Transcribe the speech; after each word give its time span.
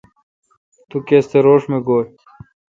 تو 0.89 0.97
کس 1.07 1.23
تھ 1.31 1.35
روݭ 1.45 1.61
گویہ۔ 1.87 2.03